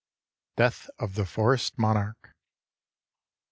[0.57, 2.17] DEATH OF THE FOREST MONARCH.